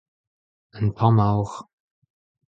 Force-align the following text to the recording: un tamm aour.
un 0.77 0.87
tamm 0.97 1.19
aour. 1.27 1.51